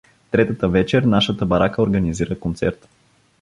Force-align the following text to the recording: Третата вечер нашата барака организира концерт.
Третата 0.31 0.67
вечер 0.69 1.03
нашата 1.03 1.45
барака 1.45 1.81
организира 1.81 2.39
концерт. 2.39 2.87